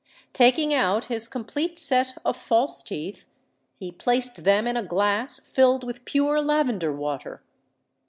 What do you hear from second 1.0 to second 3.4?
his complete set of false teeth,